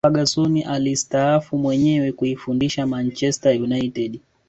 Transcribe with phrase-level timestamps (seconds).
[0.03, 4.21] ferguson alistaafu mwenyewe kuifundisha manchester united